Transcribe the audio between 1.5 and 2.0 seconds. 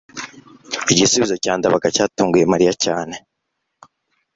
ndabaga